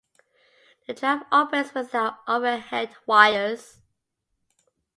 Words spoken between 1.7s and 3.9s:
without overhead wires.